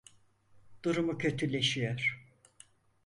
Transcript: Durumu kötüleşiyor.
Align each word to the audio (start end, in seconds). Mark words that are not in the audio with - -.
Durumu 0.83 1.17
kötüleşiyor. 1.17 2.27